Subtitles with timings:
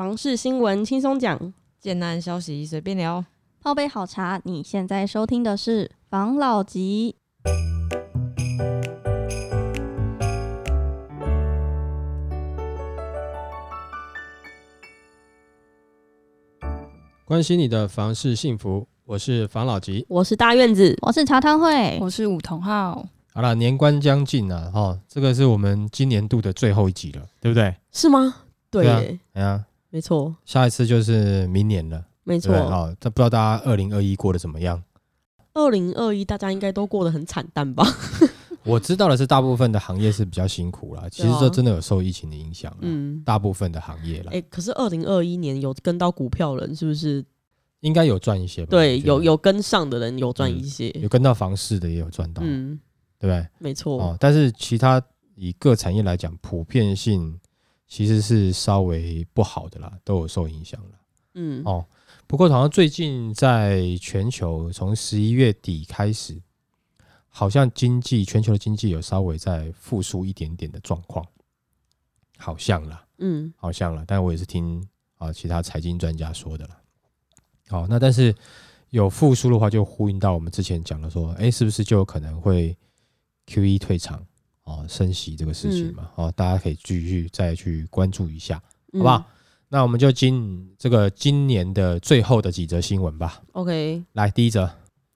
[0.00, 3.22] 房事新闻轻松讲，简单消息随便聊。
[3.60, 7.16] 泡杯好茶，你现在收听的是房老吉。
[17.26, 20.06] 关心你的房事幸福，我是房老吉。
[20.08, 23.06] 我是大院子，我是茶汤会，我是梧桐浩。
[23.34, 27.76] 好了，年关将近了哈，这个是我们今年度的最后一集了，对不对？
[27.92, 28.36] 是吗？
[28.70, 32.38] 对对啊耶，哎呀，没错，下一次就是明年了，没？
[32.38, 32.54] 错。
[32.54, 34.82] 啊，这不知道大家二零二一过得怎么样？
[35.52, 37.84] 二零二一大家应该都过得很惨淡吧？
[38.64, 42.78] 我知道的是，大部分的行业是比较辛苦啦，其实这真的有受疫情的影响啦。
[42.82, 47.24] 嗯，大部分的行业啦，哎、可是二零二一年有跟到股票人，是不是？
[47.80, 48.68] 应该有赚一些吧？
[48.72, 50.90] 对，有有跟上的人有赚一些。
[50.90, 52.78] 有跟到房市的也有赚到，嗯，
[53.18, 53.48] 对不对？
[53.58, 53.98] 没错。
[53.98, 55.02] 哦，但是其他
[55.34, 57.40] 以各产业来讲，普遍性
[57.90, 60.90] 其实是稍微不好的啦，都有受影响了。
[61.34, 61.84] 嗯，哦，
[62.28, 66.40] 不过好像最近在全球从十一月底开始，
[67.28, 71.26] 好像经济全球的经济有稍微在复苏一点点的状况，
[72.38, 76.80] 好像啦，嗯，好像啦，但我也是听啊其他财经专家说的啦。
[77.68, 78.32] 好，那但是
[78.90, 82.76] 有复苏的话，就呼应到我们之前讲的说，哎，是不是就有可能会
[83.46, 84.24] Q E 退场
[84.70, 86.08] 哦，升息这个事情嘛？
[86.14, 88.56] 哦，大家可以继续再去关注一下。
[88.92, 89.24] 好好不好？
[89.68, 93.42] 那我们就今这个今年的最后的几则新闻吧。
[93.52, 94.70] ？OK，来，第一则，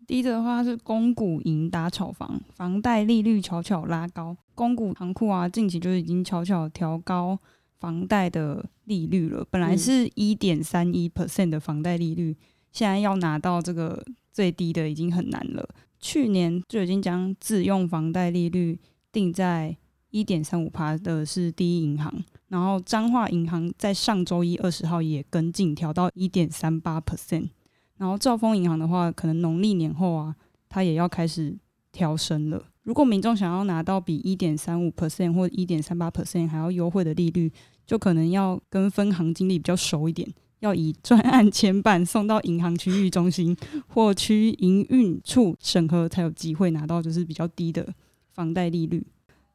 [0.06, 4.36] 第一则的话是公股银打炒房，房贷利率悄悄拉高。
[4.54, 7.38] 公股行库啊，近期就已经悄悄调高
[7.80, 9.44] 房贷的利率了。
[9.50, 12.36] 本来嗯是一点三一 percent 的房贷利率，
[12.70, 15.68] 现在要拿到这个最低的已经很难了。
[15.98, 18.78] 去年就已经将自用房贷利率
[19.14, 19.76] 定在
[20.10, 22.12] 一点三五趴的是第一银行，
[22.48, 27.50] 然后彰化银行在上周一二十号也跟进调到一点三八 percent。
[27.96, 30.34] 然后兆丰银行的话，可能农历年后啊，
[30.68, 31.56] 它也要开始
[31.92, 32.60] 调升了。
[32.82, 37.50] 如果民众想要拿到比一点三五 percent 或一点三八 percent 还要优惠的利率，
[37.86, 47.88] 就可能要跟分行经理比较熟一点，要以专案牵办送到银行区域中心或区营运处审核，才有机会拿到就是比较低的
[48.34, 49.06] 房贷利率。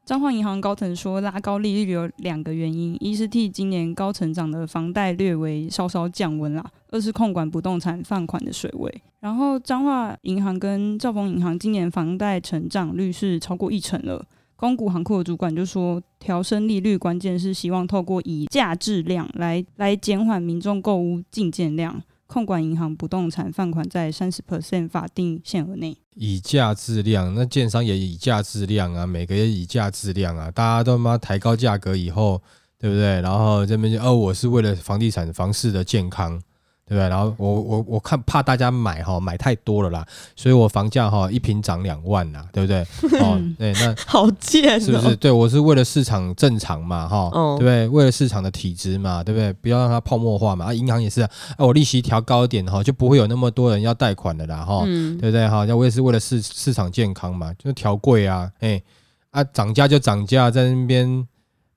[0.04, 9.02] 彰化银行高层说，拉高利率有两个原因，一是替今年高成长的房贷略微稍稍降温啦，二是控管不动产放款的水位。
[9.20, 14.24] 然后彰化银行跟兆丰银行今年房贷成长率是超过一成了。
[14.56, 25.98] 公股行库的主管就说，调升利率关键是希望透过以价质量来来减缓民众购物进件量，控管银行不动产放款在三十 percent 法定限额内。
[26.14, 32.40] 以价制量，那建商也以价制量啊，每个月以价制量啊，大家都妈抬高价格以后，
[32.78, 33.20] 对不对？
[33.20, 36.40] 然后这边就哦，我是为了房地产房市的健康，
[36.90, 37.08] 对不对？
[37.08, 42.80] 然后我我我看怕大家买哈买太多了啦，所以我房价哈一平涨两万啦，对不对？
[43.20, 45.14] 哦， 对，那 好贱、哦，是不是？？
[45.14, 47.86] 对我是为了市场正常嘛，哈，哦对不对？
[47.86, 49.52] 为了市场的体质嘛，对不对？
[49.52, 50.64] 不要让它泡沫化嘛。
[50.64, 55.46] 啊，银行也是啊，啊我利息调高一点哈，就不会有那么多人要贷款的啦，哈，嗯，对不对？
[55.48, 58.82] 哈，那我也是为了市市场健康嘛，就调贵啊，哎，
[59.30, 61.24] 啊涨价就涨价，在那边。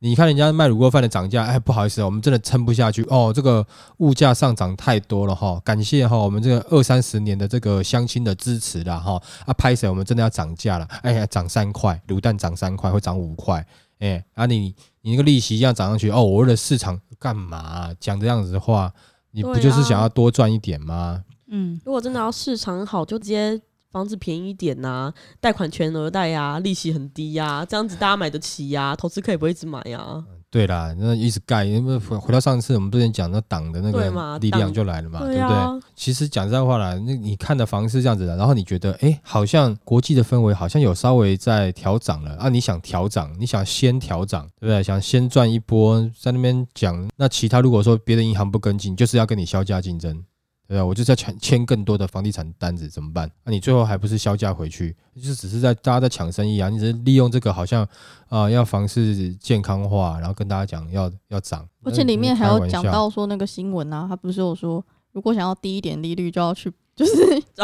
[0.04, 3.32] 你看人家卖卤锅饭的涨价，哎，不好意思哦，我们真的撑不下去哦。
[3.34, 3.66] 这个
[4.00, 9.14] 物价上涨太多了哈，感谢哈我们这个二三十年的这个乡亲的支持啦哈。
[9.46, 13.66] 啊，拍谁我们真的要涨价了，哎呀，涨三块，卤蛋涨三块，会涨五块，
[14.00, 18.92] 哎，啊你你那个利息这样涨上去，哦，我为了市场干嘛、讲这样子的话，
[19.32, 21.24] 你不就是想要多赚一点吗？
[21.48, 23.58] 嗯，如果真的要市场好，就直接
[23.94, 44.82] 房子便宜一点呐、贷款全额贷呀，利息很低呀、这样子大家买得起呀、投资客也不会一直买呀、对啦，那一直盖，因为回回到上次我们之前讲那党的那个力量就来了嘛，对不啊对？，其实讲实在话啦，那你看的房是这样子的，然后你觉得，哎，好像国际的氛围好像有稍微在调涨了啊，你想调涨，你想先调涨，对不对？
[44.82, 50.24] 想先赚一波，在那边讲，那其他如果说别的银行不跟进，就是要跟你销价竞争。
[50.68, 50.86] 对啊？
[50.86, 53.30] 我就是要签签更多的房地产单子，怎么办？
[53.44, 54.96] 那、你最后还不是销价回去？
[55.16, 56.70] 就是只是在大家在抢生意啊！
[56.70, 57.88] 你只是利用这个好像
[58.30, 67.14] 啊、要房市健康化，然后跟大家讲要要涨，而且里面还有讲到说那个新闻啊，他不是有说，如果想要低一点利率，就要去就是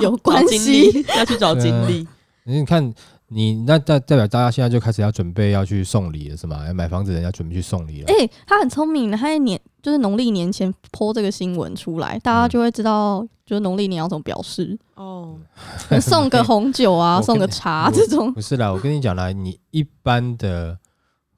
[0.02, 1.04] 有关系。
[1.18, 2.08] 要去找经理，
[2.44, 2.94] 你看
[3.32, 6.66] 你那代代表大家现在就开始要准备要去送礼了，是吗？
[6.68, 8.08] 要买房子的人家准备去送礼了。
[8.08, 15.38] 哎、他很聪明的，他在年就是农历年前泼这个新闻出来，大家嗯就会知道，就是农历年要怎么表示，哦，
[16.02, 18.34] 送个红酒啊，送个茶这种。
[18.34, 20.80] 不是啦，我跟你讲啦，你一般的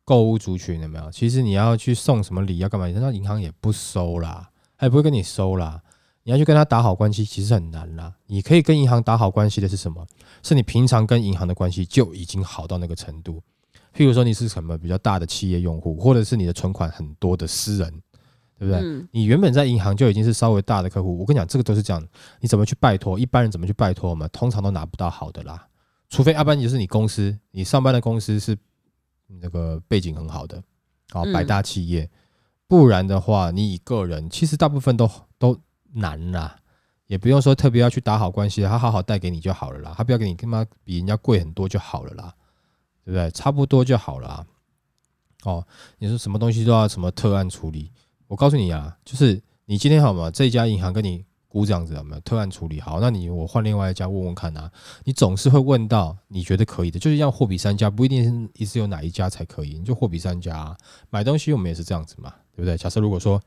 [0.05, 1.11] 购物族群有没有？
[1.11, 2.87] 其实你要去送什么礼要干嘛？
[2.87, 5.81] 那银行也不收啦，他也不会跟你收啦。
[6.23, 8.13] 你要去跟他打好关系，其实很难啦。
[8.27, 10.05] 你可以跟银行打好关系的是什么？
[10.43, 13.41] 是你平常跟银行的关系就已经好到那个程度。
[13.95, 17.91] 譬如说你是什么比较大的企业用户，或者是你的存款很多的私人，
[18.57, 18.79] 对不对？
[18.81, 22.01] 嗯你原本在银行就已经是稍微大的客户，我跟你讲，这个都是这样。
[22.39, 23.19] 你怎么去拜托？
[23.19, 24.29] 一般人怎么去拜托我们？
[24.31, 25.67] 通常都拿不到好的啦，
[26.09, 28.57] 除非要不然就是你公司，你上班的公司是
[29.27, 30.63] 那个背景很好的，
[31.11, 32.09] 好嗯百大企业，
[32.67, 35.59] 不然的话，你以个人，其实大部分都都
[35.93, 36.57] 难啦。
[37.07, 42.33] 也不用说特别要去打好关系，他好好带给你就好了啦，他不要给你他妈比人家贵很多就好了啦，
[43.03, 43.29] 对不对？
[43.31, 44.45] 差不多就好了。
[45.43, 45.67] 哦，
[45.97, 47.91] 你说什么东西都要什么特案处理？
[48.27, 53.01] 我告诉你啊，就是你今天好嘛，这家银行跟你估这样子有没有特案处理好？
[53.01, 54.71] 那你我换另外一家问问看啊。
[55.03, 60.77] 你总是会问到你觉得可以的，就是要货比三家，不一定是一直有哪一家才可以，你就货比三家、啊。
[61.09, 62.77] 买东西我们也是这样子嘛，对不对？
[62.77, 63.41] 假设如果说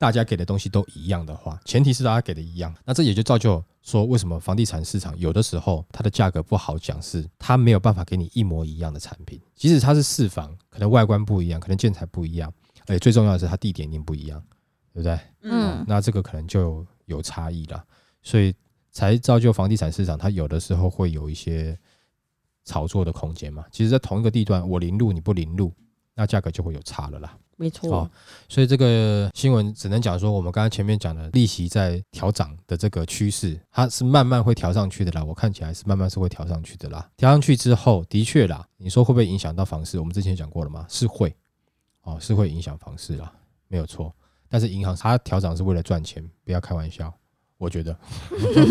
[0.00, 12.50] 大家给的东西都一样的话，前提是大家给的一样，那这也就造就说为什么房地产市场有的时候它的价格不好讲，是它没有办法给你一模一样的产品，即使它是四房，可能外观不一样，可能建材不一样，
[12.86, 14.42] 而且最重要的是它地点一定不一样，
[14.94, 15.20] 对不对？
[15.42, 17.84] 嗯那这个可能就有差异了，
[18.22, 18.54] 所以
[18.90, 21.78] 才造就房地产市场它有的时候会有一些
[22.64, 23.66] 炒作的空间嘛。
[23.70, 25.74] 其实，在同一个地段，我零路你不零路，
[26.20, 27.34] 那价格就会有差了啦。
[27.56, 28.10] 没错哦，
[28.46, 35.24] 所以这个新闻只能讲说，我们刚才前面讲的利息在调涨的这个趋势，它是慢慢会调上去的啦。
[35.24, 37.08] 我看起来是慢慢是会调上去的啦。
[37.16, 39.98] 调上去之后，的确啦，你说会不会影响到房市？
[39.98, 41.34] 我们之前讲过了吗，是会，
[42.02, 43.32] 哦，是会影响房市啦，
[43.68, 44.14] 没有错。
[44.50, 47.10] 但是银行它调涨是为了赚钱，不要开玩笑。
[47.56, 47.94] 我觉得，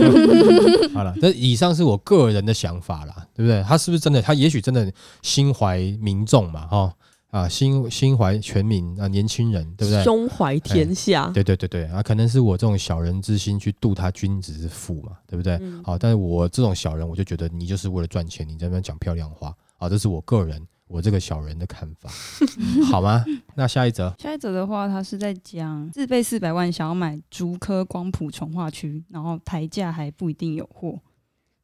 [0.95, 3.61] 好了，这以上是我个人的想法啦，对不对？
[3.61, 4.19] 他是不是真的？
[4.19, 4.91] 他也许真的
[5.21, 6.91] 心怀民众嘛，哈、
[7.31, 10.03] 啊，心心怀全民啊，年轻人，对不对？
[10.03, 15.57] 胸怀天下，对对对对啊，可能是我这种小人之心去度他君子之腹嘛，对不对？
[15.61, 22.09] 嗯好，但是我这种小人，我就觉得你就是为了赚钱，你在那边讲漂亮话啊，这是我个人我这个小人的看法，
[22.89, 23.23] 好吗？
[23.53, 30.99] 那下一则，下一则的话，他是在讲自备四百万想要买竹科光谱从化区，然后台价还不一定有货。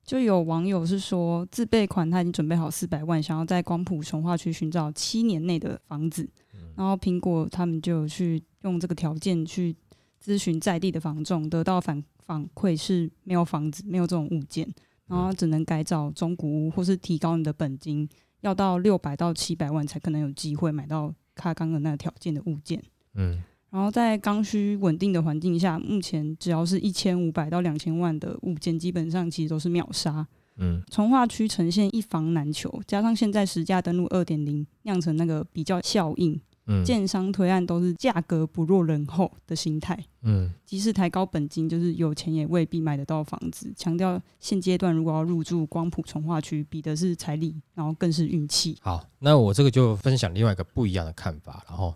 [0.06, 6.30] 就有网友是说，自备款他已经准备好四百万，想要在光谱从化区寻找七年内的房子。
[6.76, 9.76] 然后苹果他们就去用这个条件去
[10.24, 14.72] 咨询在地的房仲，得到反反馈是没有房子，没有这种物件，
[15.08, 18.08] 然后只能改造中古屋或是提高你的本金，
[18.42, 22.80] 要到六百到七百万才可能有机会买到他刚刚那个条件的物件。
[23.16, 30.26] 嗯然后在刚需稳定的环境下，目前只要是一千五百到两千万的物件，基本上其实都是秒杀。
[30.58, 40.02] 嗯从化区呈现一房难求，加上现在实价登录二点零酿成那个比较效应，嗯建商推案都是价格不若人后的心态。
[40.22, 43.74] 嗯即使抬高本金，就是有钱也未必买得到房子。
[43.76, 48.78] 强调现阶段如果要入住光谱从化区，比的是财力，然后更是运气。
[48.80, 51.94] 好，那我这个就分享另外一个不一样的看法，然后。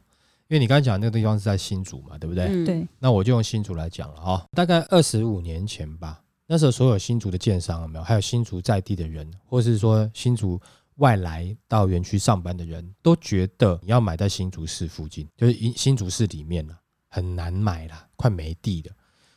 [0.49, 2.45] 因为你刚才讲的那个地方是在新竹嘛，对不对？
[2.45, 10.59] 嗯，对，那我就用新竹来讲了哈、大概二十五年前吧，那时候所有新竹的建商有没有，还有新竹在地的人，或是说新竹
[10.95, 16.75] 外来到园区上班的人，都觉得你要买在新竹市附近，就是新新竹市里面了，
[17.09, 18.91] 很难买啦，快没地了。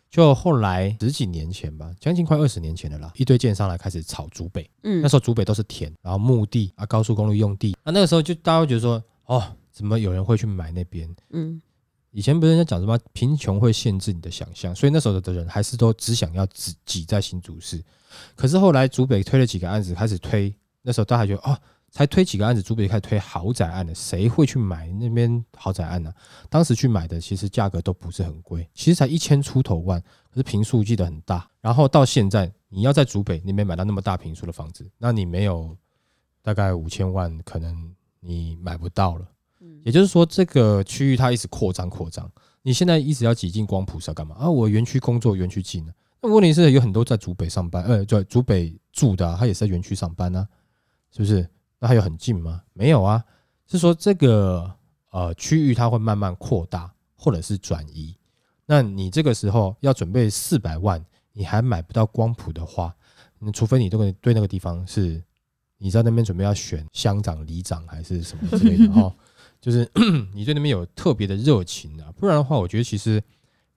[0.08, 9.42] 就后来十几年前吧，将近快二十年前的啦，一堆建商来开始炒竹北，嗯那时候竹北都是田，然后墓地啊，高速公路用地，那，那个时候就大家会觉得说，哦，
[9.72, 11.12] 怎么有人会去买那边？
[11.30, 11.60] 嗯
[12.14, 17.82] 以前不是人家讲什么贫穷会限制你的想象，所以那时候的人还是都只想要只挤在新竹市。
[18.36, 21.58] 可是后来竹北推了几个案子，开始推，那时候大家觉得哦，
[21.90, 26.12] 才推几个案子，竹北开始推豪宅案了，谁会去买那边豪宅案呢、
[26.50, 29.98] 当时去买的其实价格都不是很贵，其实才一千出头万，
[30.30, 31.48] 可是平数记得很大。
[31.62, 35.74] 然后到现在，你要在竹北那边买到那么大平数的房子，那你没有
[36.42, 39.26] 大概五千万，可能你买不到了。
[39.84, 42.30] 也就是说，这个区域它一直扩张扩张。
[42.62, 44.48] 你现在一直要挤进光谱是要干嘛啊？
[44.48, 45.84] 我园区工作，园区近。
[46.20, 50.46] 那问题是有很多在竹北上班，呃，在竹北住的、他也是在园区上班啊，
[51.10, 51.48] 是不是？
[51.80, 52.62] 那还有很近吗？
[52.72, 53.24] 没有啊，
[53.66, 54.72] 是说这个
[55.10, 58.16] 呃区域它会慢慢扩大，或者是转移。
[58.64, 62.94] 那你这个时候要准备四百万，你还买不到光谱的话，
[63.40, 65.20] 那除非你这个对那个地方是
[65.82, 69.12] 你在那边准备要选乡长、里长还是什么之类的 哦。
[69.60, 69.88] 就是
[70.32, 73.22] 你对那边有特别的热情啊，不然的话，我觉得其实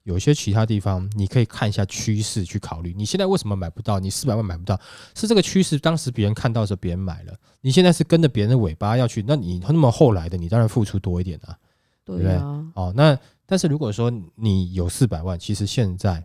[0.04, 2.94] 有些其他地方你可以看一下趋势去考虑。
[2.96, 4.00] 你现在为什么买不到？
[4.00, 4.80] 你四百万买不到，
[5.16, 11.58] 是这个趋势，当时别人看到的时候别人买了，你现在是跟着别人的尾巴要去，那你那么后来的，你当然付出多一点啊。
[12.04, 12.36] 对不对
[12.76, 16.24] 哦，那但是如果说你有四百万，其实现在，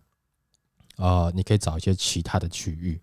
[0.96, 3.00] 呃，你可以找一些其他的区域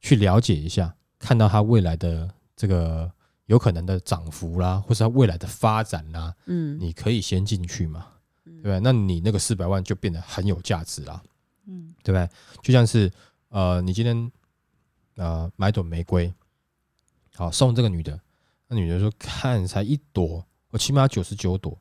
[0.00, 3.08] 去了解一下，看到它未来的这个
[3.46, 8.08] 有可能的涨幅啦，或是它未来的发展啦，嗯，你可以先进去嘛，
[8.44, 8.80] 对不对？
[8.80, 11.22] 那你那个四百万就变得很有价值啦，
[11.66, 12.28] 嗯对不对？
[12.62, 13.08] 就像是
[13.50, 14.32] 呃，你今天
[15.16, 16.32] 呃买朵玫瑰，
[17.34, 18.18] 好送这个女的，
[18.68, 21.76] 那女的说看才一朵，我起码九十九朵，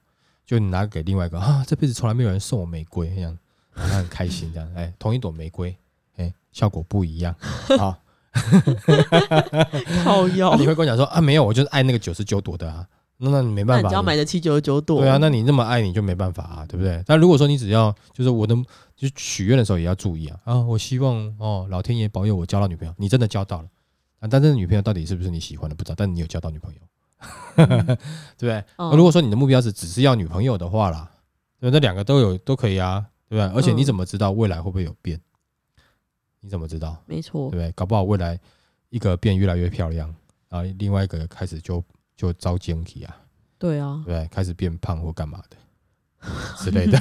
[0.46, 3.38] 就你拿给另外一个啊，这辈子从来没有人送我玫瑰，这样
[3.74, 5.78] 她很开心这样，哎，同一朵玫瑰，
[6.18, 7.34] 哎，效果不一样，
[7.78, 8.02] 好，
[10.04, 12.86] 靠腰那，你会跟我讲说啊，没有，我就是爱那个九十九朵的啊，
[13.18, 17.04] 那那你没办法，只要买得起九十九朵，对啊，那你那么爱你就没办法啊，对不对？
[17.06, 18.56] 但如果说你只要就是我的，
[18.96, 20.60] 就许愿的时候也要注意啊啊！
[20.62, 23.68] 我希望哦，老天爷保佑我交到女朋友，你真的交到了
[24.20, 24.28] 啊！
[24.30, 26.80] 但这个女朋友到底是不是你喜欢的不知道，但你有交到女朋友，
[27.66, 27.66] 对
[28.40, 28.64] 不对？
[28.78, 31.10] 嗯如果说你的目标是只是要女朋友的话啦，
[31.60, 33.58] 对，那两个都有都可以啊，对不对？
[33.58, 35.20] 而且你嗯怎么知道未来会不会有变？
[36.42, 37.02] 你怎么知道？
[37.06, 37.72] 没错对不，对？
[37.74, 38.40] 搞不好未来
[38.90, 40.14] 一个变越来越漂亮，
[40.50, 41.84] 然后另外一个开始就
[42.16, 43.18] 就遭奸体啊，
[43.58, 44.28] 对啊对，不对？
[44.30, 45.58] 开始变胖或干嘛的
[46.58, 46.98] 之类的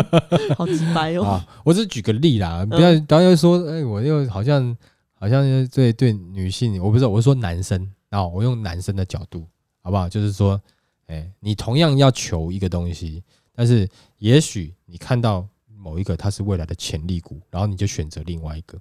[0.56, 1.46] 好直白哦，啊。
[1.64, 4.76] 我只是举个例啦，不要不要又说，哎，我又好像
[5.14, 9.46] 好像对对女性，我不是我是说男生啊，我用男生的角度，
[9.82, 10.08] 好不好？
[10.08, 10.60] 就是说，
[11.06, 13.22] 哎，你同样要求一个东西，
[13.54, 15.46] 但是也许你看到
[15.82, 18.78] 某一个它是未来的潜力股，然后你就选择另外一个，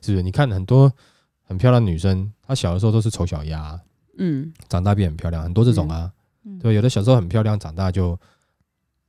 [0.00, 0.22] 是不是？
[0.22, 0.90] 你看很多
[1.44, 3.80] 很漂亮的女生，她小的时候都是丑小鸭啊、
[4.16, 6.10] 嗯，长大变很漂亮，很多这种啊，
[6.44, 6.58] 嗯。
[6.58, 8.18] 对，有的小时候很漂亮，长大就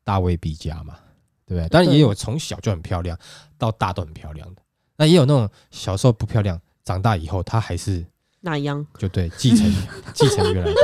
[0.03, 0.97] 大未必佳嘛，
[1.45, 1.67] 对不对？
[1.69, 3.17] 但也有从小就很漂亮
[3.57, 4.61] 到大都很漂亮的，
[4.97, 8.05] 那也有那种小时候不漂亮，长大以后她还是
[8.41, 9.65] 那样，就对继承
[10.13, 10.81] 继承原来的，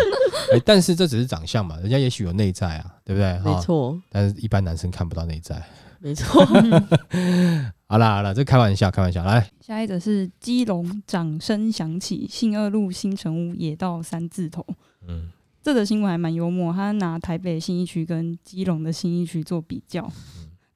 [0.53, 3.37] 哎，但是这只是长相嘛，人家也许有内在啊，对不对？
[3.39, 5.61] 哈，没错，但是一般男生看不到内在。
[6.05, 6.45] 没错，
[7.89, 14.63] 好啦好啦，这开玩笑，开玩笑，来，下一则是基隆掌声响起，信二路新城屋也到三字头。
[15.07, 15.31] 嗯
[15.63, 20.07] 这则新闻还蛮幽默，他拿台北新一区跟基隆的新一区做比较。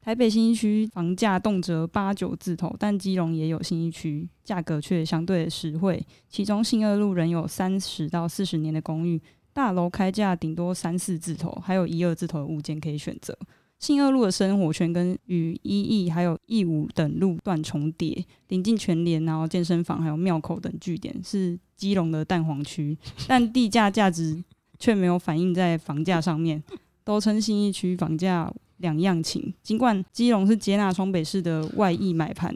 [0.01, 6.03] 台北新一区房价动辄八九字头，但基隆也有新一区，价格却相对实惠。
[6.27, 9.21] 其中信二路仍有三十到四十年的公寓，
[9.53, 13.37] 大楼开价顶多三四字头，还有一二字头的物件可以选择。
[13.79, 24.43] 信二路的生活圈跟与一义还有义五等路段重叠，临近全联，然后健身房还有庙口等据点，是基隆的蛋黄区， 但地价价值
[24.77, 26.61] 却没有反映在房价上面，
[27.05, 29.53] 都称信义区房价两样情。
[29.63, 32.53] 尽管基隆是接纳双北市的外溢买盘，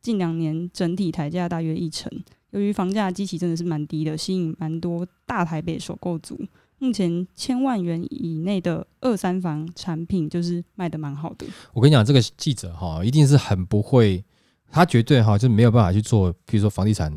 [0.00, 2.10] 近两年整体台价大约一成。
[2.50, 6.40] 由于房价基期真的是蛮低的，吸引蛮多大台北首购族。
[6.80, 11.46] 目前千万元以内的二三房产品就是卖的蛮好的。
[11.74, 14.24] 我跟你讲，这个记者哈，一定是很不会，
[14.72, 17.12] 他绝对哈就没有办法去做，比如说房地产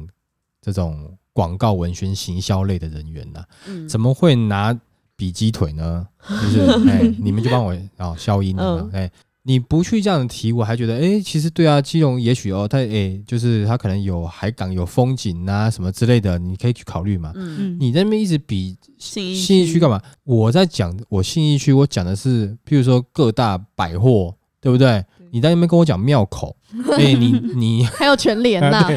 [0.61, 4.77] 这种广告文宣行销类的人员呐、嗯，怎么会拿
[5.15, 6.07] 比鸡腿呢？
[6.27, 9.11] 就是 哎，你们就帮我哦消音了嘛嗯哎。
[9.45, 17.31] 你不去这样提，我还觉得，哎、其实对啊，基隆也许哦，它哎、就是它可能有海港、有风景啊什么之类的，你可以去考虑嘛。
[17.35, 20.01] 嗯，嗯，你在那边一直比信义信义区干嘛？
[20.23, 25.03] 我在讲我信义区，我讲的是，譬如说各大百货，对不对？
[25.33, 26.55] 你在那边跟我讲庙口，
[26.97, 28.87] 哎、你你 还有全联呐，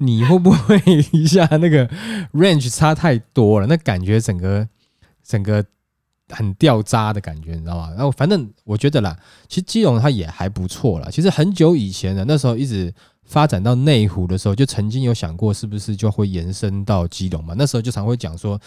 [0.00, 0.80] 你会不会
[1.12, 1.86] 一下那个
[2.32, 3.66] range 差太多了？
[3.68, 4.66] 那感觉整个
[5.22, 5.62] 整个
[6.28, 7.90] 很掉渣的感觉，你知道吗？
[7.90, 11.08] 然后反正我觉得啦，其实基隆它也还不错啦。
[11.10, 12.92] 其实很久以前的那时候一直
[13.24, 17.54] 发展到内湖的时候，就曾经有想过是不是就会延伸到基隆嘛？
[17.56, 18.60] 那时候就常会讲说，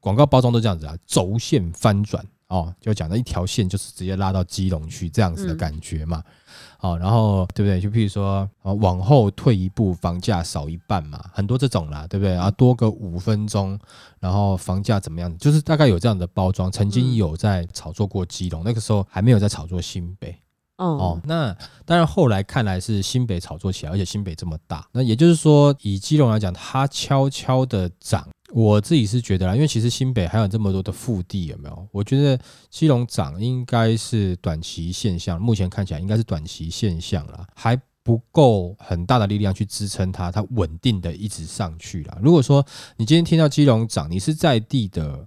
[0.00, 6.22] 广告包装都这样子啊，轴线翻转哦，就讲到一条线就是直接拉到基隆去这样子的嗯感觉嘛。
[6.78, 7.80] 哦，然后对不对？
[7.80, 12.32] 就譬如说，哦，往后退一步，房价少一半嘛，很多这种啦，对不对？
[12.34, 13.76] 然后多个五分钟，
[14.20, 15.36] 然后房价怎么样？
[15.38, 20.36] 就是大概有这样的包装，曾经嗯有在炒作过基隆，那个时候还没有在炒作新北。
[20.76, 28.28] 哦哦，，那当然后来看来是新北炒作起来，而且新北这么大，那也就是说，以基隆来讲，它悄悄的涨。
[28.54, 31.88] 我自己是觉得啦，因为其实新北还有这么多的腹地，有没有？
[31.90, 32.38] 我觉得
[32.70, 42.16] 基隆涨应该是短期现象，目前看起来应该是短期现象啦，还不够很大的力量去支撑它，它稳定的一直上去啦。
[42.22, 42.64] 如果说
[42.96, 45.26] 你今天听到基隆涨，你是在地的，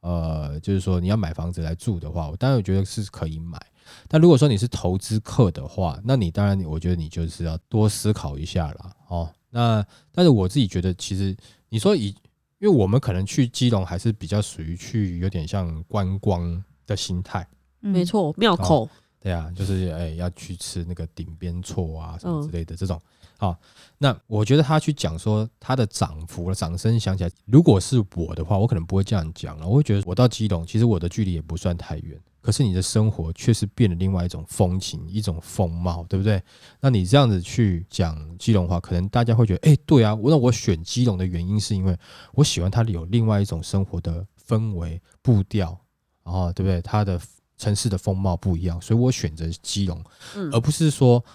[0.00, 3.58] 呃，就是说你要买房子来住的话，我当然我觉得是可以买。
[4.06, 8.92] 但如果说你是投资客的话，那你当然我觉得你就是要多思考一下啦。
[9.08, 9.32] 哦。
[9.48, 11.34] 那但是我自己觉得，其实
[11.70, 12.14] 你说以，
[12.58, 17.46] 因为我们可能去基隆还是比较属于去有点像观光的心态，
[17.82, 18.88] 嗯没，错，庙口
[19.20, 23.00] 对啊，就是哎、要去吃那个顶边错啊什么之类的这种。
[23.38, 23.54] 好、
[23.98, 27.30] 那我觉得他去讲说他的涨幅了，掌声响起来。
[27.44, 29.68] 如果是我的话，我可能不会这样讲了。
[29.68, 36.40] 我会觉得我到基隆，其实我的距离也不算太远，可是你的生活却是变了另外一种风情，一种风貌，对不对？
[36.80, 41.98] 那你这样子去讲基隆话，可能大家会觉得，哎、对啊，那我选基隆的原因是因为
[42.34, 45.76] 我喜欢它有另外一种生活的氛围步调，
[46.22, 46.80] 然后对不对？
[46.82, 47.20] 它的
[47.58, 50.00] 城市的风貌不一样，所以我选择基隆，
[50.36, 51.32] 嗯而不是说，哎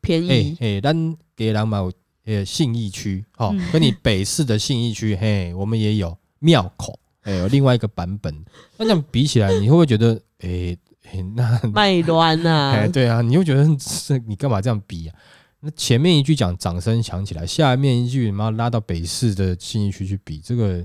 [0.00, 1.92] 便宜，哎，咱给人嘛有
[2.26, 8.34] 呃信义区，哦，嗯跟你北市的信义区，嘿，我们也有庙口，哎，有另外一个版本。
[8.76, 10.76] 那这样比起来，你会不会觉得，哎
[11.10, 15.14] 哎，那卖乱 哎，呐，对啊，你会觉得是你干嘛这样比啊？
[15.60, 20.84] 那前面一句讲掌声响起来，下面一句妈拉到北市的信义区去比，这个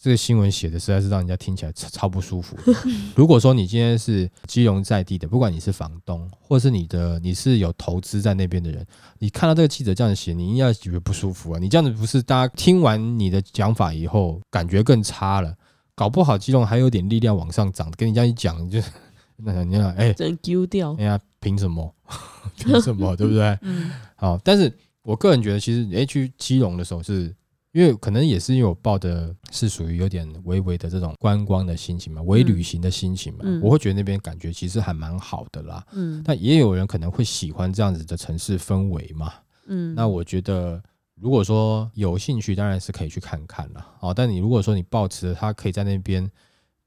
[0.00, 2.56] 这个新闻写的实在是让人家听起来超超不舒服。
[3.14, 8.86] 如果说你今天是基隆在地的，不管你是房东，或是你的你是有投资在那边的人，
[9.18, 11.58] 你看到这个记者这样写，你应该觉得不舒服啊。
[11.58, 15.54] 你这样子不是大家听完你的讲法以后，感觉更差了，
[15.94, 17.90] 搞不好基隆还有点力量往上涨。
[17.98, 18.80] 跟你这样一讲，你就
[19.36, 21.94] 那你看，哎、真丢掉哎，呀，凭什么？
[22.56, 23.14] 凭什么？
[23.14, 23.58] 对不对？
[23.60, 27.34] 嗯好，但是我个人觉得，其实诶去基隆的时候是，
[27.72, 35.86] 因为可能也是因为我抱的是属于有点微微的这种观光的心情嘛，微旅行的心情嘛，嗯我会觉得那边感觉其实还蛮好的啦。
[35.92, 39.32] 嗯但也有人可能会喜欢这样子的城市氛围嘛。
[39.66, 40.82] 嗯，那我觉得，
[41.14, 43.86] 如果说有兴趣，当然是可以去看看啦。
[44.00, 46.28] 哦，但你如果说你抱持着他可以在那边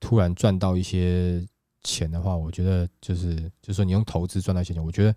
[0.01, 1.41] 突然赚到一些
[1.83, 5.15] 钱的话，我觉得就是就是说你用投资赚到一些钱，我觉得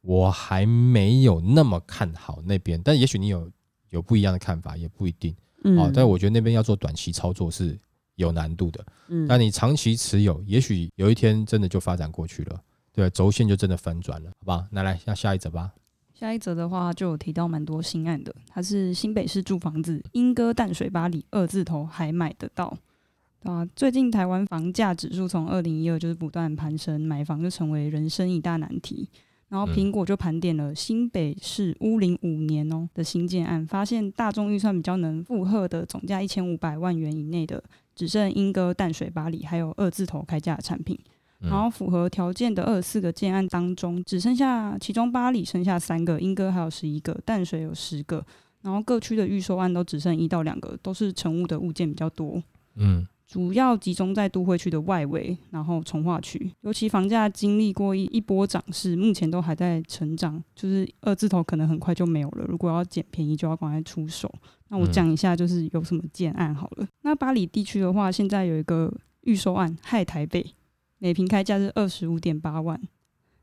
[0.00, 2.80] 我还没有那么看好那边。
[2.80, 3.50] 但也许你有
[3.90, 5.32] 有不一样的看法，也不一定。
[5.32, 7.76] 哦嗯，但我觉得那边要做短期操作是
[8.14, 8.84] 有难度的。
[9.08, 14.68] 嗯那你长期持有，也许有一天真的就发展过去了，对，轴线就真的翻转了，好吧？
[14.70, 15.72] 那来下下一则吧。
[16.14, 22.76] 下一则的话就有提到蛮多新案的，它是新北市住房子，莺歌淡水巴黎二字头还买得到。
[23.40, 29.08] 对啊，最近台湾房价指数从二零一二就是不断攀升，买房就成为人生一大难题。
[29.48, 29.74] 然后嗯。
[29.74, 37.62] 苹果就盘点了新北市乌林五年哦的新建案，发现大众预算比较能负荷的总价一千五百万元以内的，
[37.94, 40.98] 只剩莺歌淡水巴黎还有二字头开价的产品。
[41.40, 41.50] 嗯。
[41.50, 48.24] 然后符合条件的二十四个建案当中，只剩下其中巴黎剩下三个，莺歌还有十一个，淡水有十个，
[48.62, 52.42] 然后各区的预售案都只剩一到两个，都是成屋的物件比较多，
[52.74, 64.32] 嗯主要集中在都会区的外围，然后从化区，尤其房价经历过一一波涨势，目前都还在成长，就是二字头可能很快就没有了，如果要捡便宜就要赶快出手。
[64.68, 70.54] 那我嗯讲一下就是有什么建案好了，那巴黎地区的话，现在有一个预售案，嗨台北。
[71.00, 72.80] 每平开价是二十五点八万，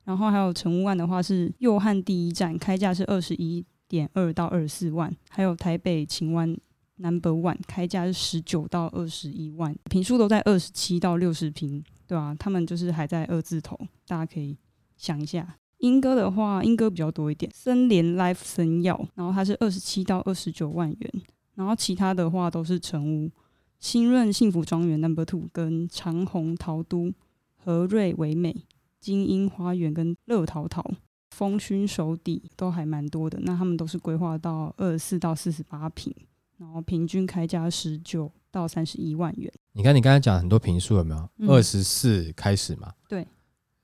[0.04, 6.58] 然后还有成屋案的话是右汉第一站，开价是二十一点二到二十四万，还有台北秦湾
[6.98, 13.78] Number One 开价是十九到二十一万，平数都在二十七到六十平，对啊，他们就是还在二字头，
[14.08, 14.58] 大家可以
[14.98, 15.58] 想一下。
[15.80, 21.12] 英歌的话，英歌比较多一点，森联 Life 森药，然后它是二十七到二十九万元，
[21.56, 23.32] 然后其他的话都是成屋，
[23.80, 27.14] 新润幸福庄园 Number Two 跟长虹桃都。
[27.58, 28.56] 和瑞唯美、
[29.00, 30.86] 精英花园跟乐淘淘、
[31.32, 36.14] 风熏手底都还蛮多的，那他们都是规划到二十四到四十八平，
[36.58, 39.52] 然后平均开价十九到三十一万元。
[39.74, 41.30] 你看你刚才讲很多平数有没有？
[41.40, 42.94] 嗯二十四开始嘛？
[43.08, 43.28] 对，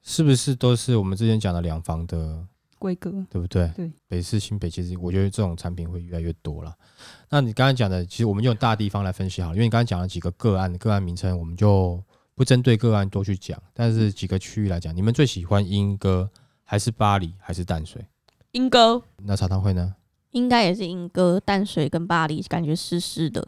[0.01, 2.47] 是不是都是我们之前讲的两房的，
[2.79, 3.69] 规格对不对？
[3.75, 6.73] 对，北市、新北其实我觉得这种产品会越来越多了。
[7.29, 12.01] 那你刚才讲的，其实我们用大地方来分析好了，因为你刚才讲了几个个案，个案名称我们就
[12.33, 16.29] 不针对个案多去讲，但是几个区域来讲，你们最喜欢莺歌
[16.63, 18.03] 还是巴黎还是淡水？
[18.53, 19.93] 莺歌那茶汤会呢？
[20.31, 23.47] 应该也是莺歌、淡水跟巴黎，感觉湿湿的，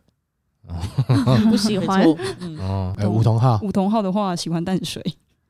[0.67, 0.75] 哦
[1.49, 2.03] 不喜欢。
[2.39, 5.01] 嗯，哦，哎，懂梧桐号梧桐号的话喜欢淡水，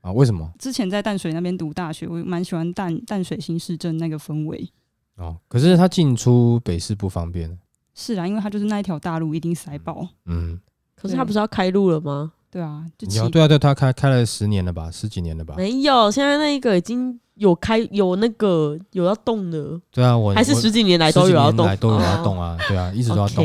[0.01, 0.11] 啊？
[0.11, 0.51] 为什么？
[0.59, 4.69] 之前在淡水那边读大学，我蛮喜欢淡淡水新市镇那个氛围。
[5.17, 7.57] 哦，可是它进出北市不方便。
[7.93, 10.07] 是啊，因为它就是那一条大路一定塞爆。
[10.25, 10.59] 嗯，
[10.95, 12.33] 可是他不是要开路了吗？
[12.53, 15.55] 对啊，就你要对啊，对，他开开了十年了吧，十几年了吧？
[15.57, 23.43] 没有，现在那一个已经有开有那个有要动的，对啊，我还是十几年来都有要动，来都有要哦动啊，对啊， 一直都要动。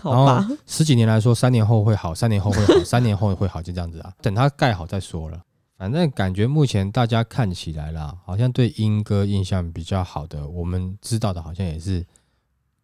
[0.00, 4.12] 好然吧后，十几年来说，三年后会好，三年后会好，三年后会好， 就这样子啊。
[4.22, 5.42] 等它盖好再说了。
[5.76, 12.06] 反正感觉目前大家看起来啦，好像对英歌印象比较好的，我们知道的好像也是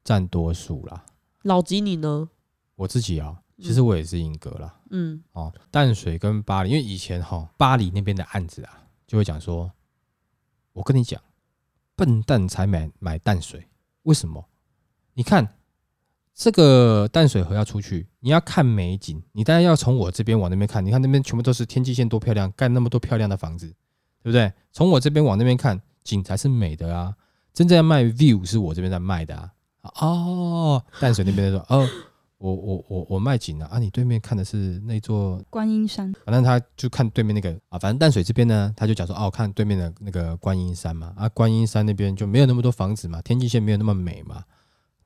[0.03, 1.05] 占多数啦。
[1.45, 2.29] 老吉你呢？
[2.75, 4.75] 我自己啊，其实我也是英歌啦。
[4.75, 9.71] 嗯，嗯哦，淡水跟巴黎，因为以前哈、巴黎那边的案子啊，就会讲说，
[10.73, 11.21] 我跟你讲，
[11.97, 13.67] 笨蛋才买买淡水，
[14.03, 14.45] 为什么？
[15.15, 15.57] 你看
[16.35, 23.67] 这个淡水河要出去，你要看美景，你当然要从我这边往那边看，你看那边全部都是天际线，多漂亮，盖那么多漂亮的房子，
[24.23, 24.53] 对不对？
[24.73, 27.15] 从我这边往那边看，景才是美的啊，
[27.53, 29.53] 真正要卖 view 是我这边在卖的啊。
[29.83, 31.89] 哦，淡水那边在说，哦，
[32.41, 44.43] 我我我我卖景啊，啊，你对面看的是那座观音山，反正他就看对面那个啊，反正淡水这边呢，他就讲说哦，看对面的那个观音山嘛，啊，观音山那边就没有那么多房子嘛，天际线没有那么美嘛，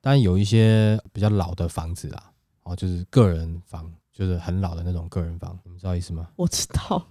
[0.00, 2.30] 当然有一些比较老的房子啦，
[2.62, 6.28] 哦，就是个人房，就是很老的那种个人房，你们知道意思吗？
[6.36, 7.04] 我知道。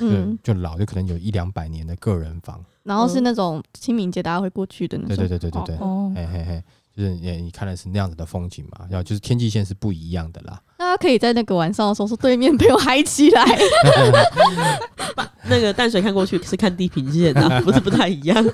[0.00, 5.38] 嗯就就老，就可能有一两百年的个人房，然后是那种清明节大家会过去的那种对种。
[5.38, 6.64] 对对对对对，哦，嘿嘿嘿，
[6.98, 13.44] 就是你你看的是那样子的风景嘛，要就是天际线是不一样的啦，大家可以在那个晚上的时候说对面被我嗨起来。
[15.48, 18.44] 那个淡水看过去是看地平线啊，不是不太一样。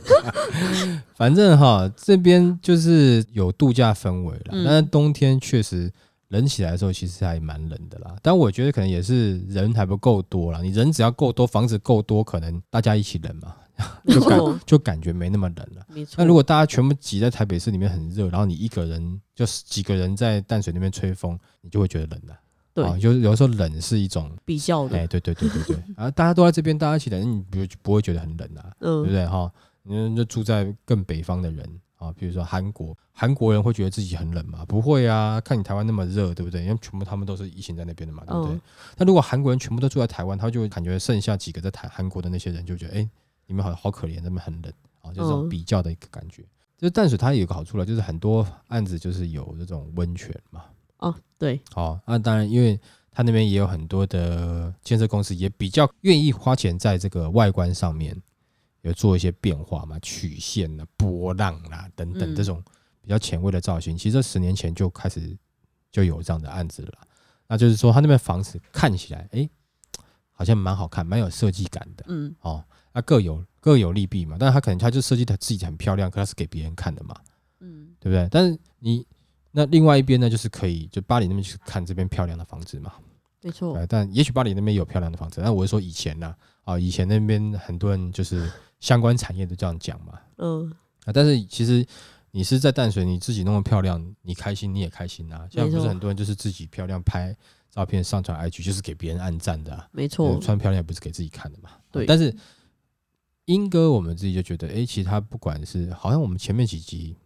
[1.16, 5.90] 反正哈，这边就是有度假氛围了，嗯但是冬天确实
[6.28, 8.14] 冷起来的时候，其实还蛮冷的啦。
[8.22, 13.63] 但我觉得可能也是人还不够多啦，你人只要够多，房子够多，可能大家一起冷嘛，没
[14.06, 15.84] 就感，就感觉没那么冷了。
[15.88, 16.14] 没错。
[16.18, 22.38] 那如果大家全部挤在台北市里面很热，然后你一个人就是几个人在淡水那边吹风，你就会觉得冷了。
[22.72, 28.70] 对啊，就是有的时候冷是一种，比较哎，的，对对对对对， 啊，大家都在这边，大家一起冷，你不不会觉得很冷啊？
[28.80, 29.50] 对不嗯，对哈？
[29.84, 34.64] 你就住在更北方的人啊，比如说韩国，韩国人会觉得自己很冷吗？
[34.66, 36.62] 不会啊，看你台湾那么热，对不对？
[36.64, 38.60] 因为全部他们都是疫情在那边的嘛，对不对嗯？
[38.98, 43.08] 那、如果韩国人全部都住在台湾，他就会感觉剩下几个在台韩国的那些人就觉得，哎，
[43.46, 46.42] 你们好好可怜，那边很冷啊，就这种嗯比较的一个感觉。
[46.76, 50.64] 就是淡水它有个好处了，就是很多案子就是有这种温泉嘛，
[50.98, 52.78] 哦，对，哦，那、当然，因为
[53.10, 58.20] 它那边也有很多的建设公司，也比较愿意花钱在这个外观上面
[58.82, 62.62] 有做一些变化嘛，曲线啊、波浪啦、等等嗯这种
[63.00, 63.96] 比较前卫的造型。
[63.96, 65.34] 其实这十年前就开始
[65.92, 66.98] 就有这样的案子了。
[67.46, 69.48] 那就是说，他那边房子看起来，哎、
[70.32, 72.64] 好像蛮好看，蛮有设计感的嗯，哦。
[72.94, 77.14] 那各有各有利弊嘛，但是他可能他就设计的自己很漂亮，可他是给别人看的嘛。
[77.60, 78.26] 嗯，对不对？
[78.30, 79.04] 但是你
[79.50, 82.92] 那另外一边呢，就是可以就巴黎那边去看这边漂亮的房子嘛。
[83.42, 90.18] 没错，，但也许巴黎那边有漂亮的房子，但我是说以前呢，啊，以前那边很多人就是相关产业都这样讲嘛。
[90.38, 90.70] 嗯，
[91.04, 91.84] 啊，但是其实
[92.30, 95.46] 你是在淡水，你自己那么漂亮，你开心你也开心啊。
[95.50, 97.36] 现在不是很多人就是自己漂亮拍
[97.70, 99.88] 照片上传 IG，就是给别人按赞的、啊。
[99.92, 101.70] 没错，穿漂亮也不是给自己看的嘛。
[101.92, 102.34] 对但是
[103.46, 107.16] 英哥我们自己就觉得，哎，其实他不管是好像我们前面几集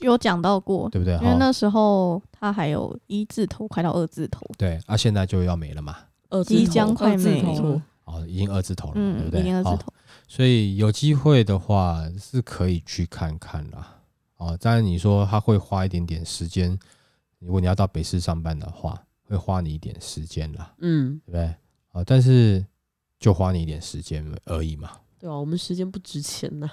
[0.00, 1.14] 有讲到过，对不对？
[1.16, 5.96] 因为那时候他还有一字头快到二字头，对啊，现在就要没了嘛。
[6.30, 9.40] 二字头即将快没了，哦，已经二字头了嘛，对不嗯，对？
[9.40, 9.92] 已经二字哦头。
[10.26, 13.96] 所以有机会的话是可以去看看啦。
[14.36, 16.78] 哦，当然你说他会花一点点时间，
[17.40, 21.54] 如果你要到北市上班的话，会花你一点时间啦，嗯，对不对？
[21.92, 22.64] 哦，但是
[23.18, 24.92] 就花你一点时间而已嘛。
[25.20, 26.68] 对啊，我们时间不值钱呐，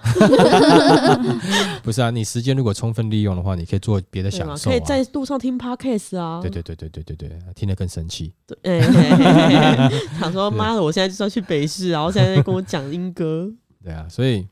[1.84, 4.30] 不是啊，你时间如果充分利用的话，你可以做别的？
[4.30, 4.74] 享受、啊。
[4.74, 8.34] 可以在路上听 podcast 啊，对对对对对对对，听得更生气。
[8.46, 13.52] 对，哎嘿嘿嘿嘿想说对妈的，我现在就是要去北市，然后现在在跟我讲英歌，
[13.84, 14.48] 对啊，所以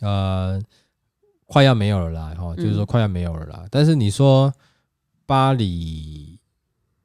[0.00, 0.60] 呃，
[1.46, 3.66] 快要没有了啦，哈，就是说嗯快要没有了啦。
[3.70, 4.52] 但是你说
[5.26, 6.38] 巴黎、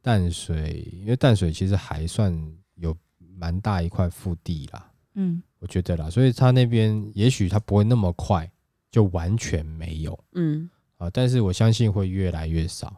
[0.02, 2.34] 淡水，因为淡水其实还算
[2.76, 2.96] 有
[3.38, 8.50] 蛮大一块腹地啦，嗯，我觉得啦，所以他那边也许他不会那么快
[8.92, 12.96] 就完全没有嗯，啊，但是我相信会越来越少。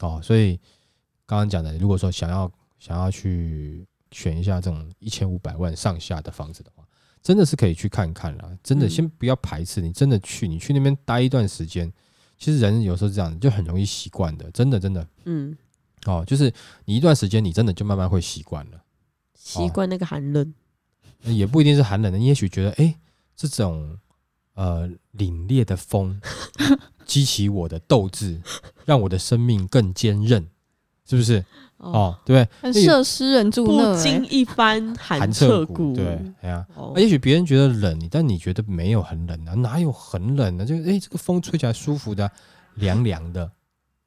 [0.00, 0.56] 哦，所以
[1.26, 6.86] 刚刚讲的，如果说想要想要去选一下这种一千五百万上下的房子的话，
[7.22, 8.56] 真的是可以去看看啦。
[8.62, 11.92] 真的，嗯先不要排斥，你真的去，你去那边待一段时间，
[12.38, 14.50] 其实人有时候是这样，就很容易习惯的。
[14.52, 15.56] 真的，真的嗯，
[16.04, 16.52] 哦，就是
[16.84, 18.82] 你一段时间，你真的就慢慢会习惯了。
[19.34, 20.54] 习惯那个寒冷，
[21.26, 22.94] 也不一定是寒冷的，你也许觉得，哎、
[23.36, 23.98] 这种
[24.54, 26.20] 呃凛冽的风
[27.04, 28.40] 激起我的斗志，
[28.84, 30.46] 让我的生命更坚韧，
[31.04, 31.44] 是不是？
[31.78, 32.82] 哦，对不很对？
[32.82, 39.52] 适合诗人住那、欸不经，一番寒彻彻骨，对，哎呀、也许别人觉得冷，但你觉得没有很冷啊？
[39.54, 42.32] 哪有很冷呢、就哎、这个风吹起来舒服的啊、
[42.76, 43.50] 凉凉的，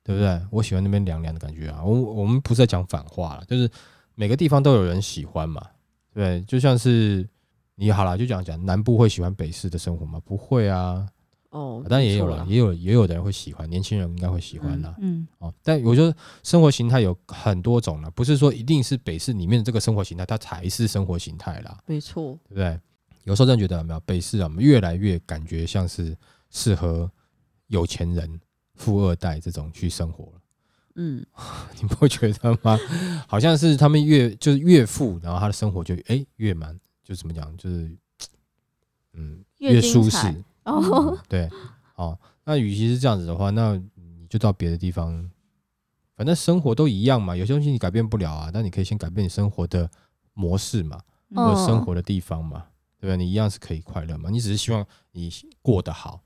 [0.04, 0.42] 对不对？
[0.50, 1.84] 我喜欢那边凉凉的感觉啊。
[1.84, 3.70] 我我们不是在讲反话了，就是
[4.16, 5.62] 每个地方都有人喜欢嘛，
[6.20, 7.26] 对，就像是
[7.76, 10.20] 你好了，就讲讲南部会喜欢北市的生活吗？
[10.26, 11.08] 不会啊，
[11.52, 14.94] 哦，当然也有了了，，也有也有的人会喜欢，年轻人应该会喜欢啦。
[15.00, 22.78] 嗯哦，但我觉得生活形态有很多种了，不是说一定是北市里面的这个生活形态，它才是生活形态啦，没错，对不对？
[23.24, 26.14] 有时候真的觉得有没有北市啊，我们越来越感觉像是
[26.50, 27.10] 适合
[27.68, 28.38] 有钱人、
[28.76, 30.39] 富二代这种去生活了。
[30.96, 31.26] 嗯，
[31.82, 32.78] 你不会觉得吗？
[33.28, 37.96] 好像是他们越就是越富，然后他的生活就哎、越满，就怎么讲，就是
[39.14, 40.18] 嗯越舒适。
[40.64, 41.50] 哦，嗯对，
[41.96, 45.30] 哦，那与其是这样子的话，那你就到别的地方，
[46.16, 47.36] 反正生活都一样嘛。
[47.36, 49.90] 有些东西你改变不了啊，但你可以先改变你生活的
[50.34, 50.98] 模式嘛，
[51.34, 52.66] 或嗯者生活的地方嘛，
[53.00, 53.18] 对不对？
[53.18, 54.30] 你一样是可以快乐嘛。
[54.30, 56.22] 你只是希望你过得好，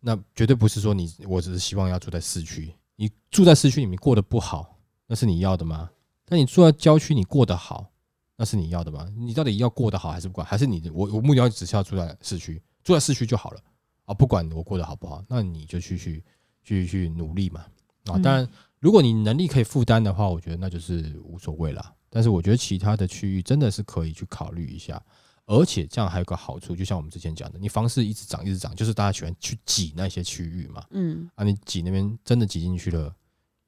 [0.00, 2.74] 那绝对不是说你，我只是希望要住在市区。
[3.02, 5.90] 你住在市区里面过得不好，那是你要的吗？
[6.28, 7.90] 那你住在郊区，你过得好，
[8.36, 9.08] 那是你要的吗？
[9.16, 10.46] 你到底要过得好还是不管？
[10.46, 13.60] 还是你的我我目标只是要住在市区，住在市区就好了
[14.04, 14.14] 啊！
[14.14, 16.24] 不管我过得好不好，那你就去去
[16.62, 17.62] 去去努力嘛
[18.04, 18.14] 啊！
[18.14, 21.92] 嗯当然，如果你能力可以负担的话，我觉得那就是无所谓啦。
[22.08, 25.02] 但是我觉得其他的区域真的是可以去考虑一下，
[25.46, 30.86] 而且这样还有个好处，就像我们之前讲的，你房市一直涨一直涨，就是大家喜欢去挤那些区域嘛。
[30.90, 33.14] 嗯，啊，你挤那边真的挤进去了，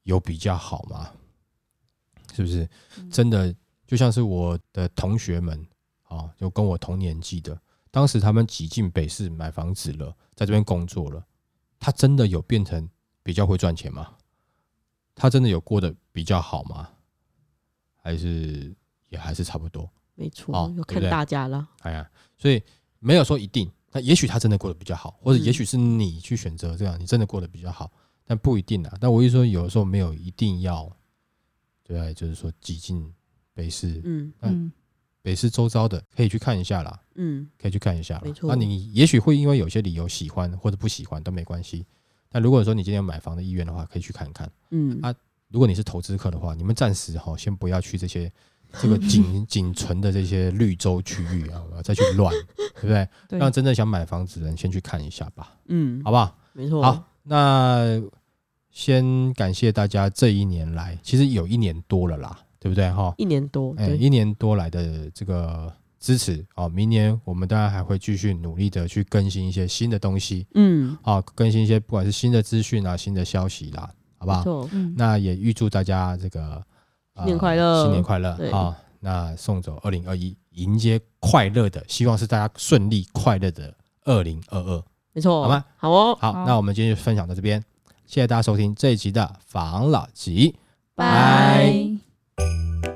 [0.04, 1.10] 有比较好吗？
[2.32, 2.68] 是不是？
[3.10, 3.54] 真的
[3.86, 5.66] 就像是我的同学们
[6.04, 7.60] 啊，就跟我同年纪的，
[7.90, 11.24] 当时他们挤进北市买房子了，在这边工作了，
[11.78, 12.88] 他真的有变成
[13.22, 14.16] 比较会赚钱吗？
[15.14, 16.88] 他真的有过得比较好吗？
[18.02, 18.74] 还是
[19.08, 19.88] 也还是差不多？
[20.14, 21.68] 没错哦，要看对不对大家了。
[21.80, 22.62] 哎呀，所以
[22.98, 27.90] 没有说一定，那也许他真的过得比较好，或者嗯也许是你去选择这样，你真的过得比较好，
[28.24, 28.96] 但不一定啊。
[29.00, 30.90] 但我一说，有的时候没有一定要，
[31.82, 33.12] 对啊，就是说挤进
[33.52, 34.72] 北市，嗯嗯
[35.22, 38.20] 北市周遭的可以去看一下啦，嗯，可以去看一下啦。
[38.24, 41.86] 没错那你也许会因为有些理由喜欢或者不喜欢都没关系。
[42.28, 44.50] 但如果说你今天有买房的意愿的话，可以去看看。
[44.70, 45.14] 嗯啊
[45.48, 48.30] 如果你是投资客的话，你们暂时哈先不要去这些
[48.80, 52.32] 这个仅仅存的这些绿洲区域啊，再去乱，
[52.80, 53.08] 对不对？
[53.28, 56.36] 对让真正想买房子的人先去看一下吧，嗯，好不好？
[56.52, 58.00] 没错，好，那
[58.70, 63.14] 先感谢大家这一年来，其实有一年多了啦，对不对哈？
[63.16, 74.38] 一年多，哎，对，一年多来的这个支持哦，明年我们当然还会继续努力的去更新一些新的东西嗯，啊，更新一些不管是新的资讯啊、新的消息啦，好不好？
[74.38, 76.64] 没错，嗯那也预祝大家这个、呃
[77.16, 78.76] 新年快乐新年快乐对啊！
[79.00, 83.72] 那送走二零二一，迎接快乐的，希望是大家顺利快乐的
[84.04, 84.82] 二零二二。
[85.12, 85.64] 没错，好吗？
[85.76, 87.62] 好哦，好，好那我们今天就分享到这边，
[88.06, 90.56] 谢谢大家收听这一集的防老集。
[90.96, 91.98] 拜
[92.36, 92.93] 拜。